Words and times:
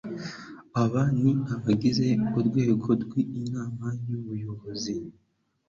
aba 0.81 1.03
ni 1.21 1.31
abagize 1.53 2.07
urwego 2.37 2.89
rw'inama 3.03 3.87
y'ubuyobozi 4.07 4.95